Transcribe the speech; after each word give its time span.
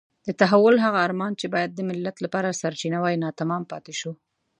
د 0.27 0.29
تحول 0.39 0.75
هغه 0.85 0.99
ارمان 1.07 1.33
چې 1.41 1.45
باید 1.53 1.71
د 1.73 1.79
ملت 1.89 2.15
لپاره 2.25 2.57
سرچینه 2.61 2.97
وای 3.03 3.15
ناتمام 3.25 3.63
پاتې 3.71 3.93
شو. 3.99 4.11